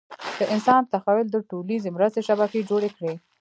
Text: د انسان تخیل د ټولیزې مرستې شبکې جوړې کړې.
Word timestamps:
د 0.39 0.41
انسان 0.53 0.81
تخیل 0.93 1.27
د 1.31 1.37
ټولیزې 1.49 1.89
مرستې 1.95 2.21
شبکې 2.27 2.67
جوړې 2.69 2.89
کړې. 2.97 3.13